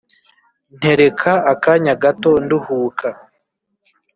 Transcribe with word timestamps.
ntereka 0.77 1.31
akanya 1.53 1.93
gato 2.03 2.31
nduhuka 2.43 3.07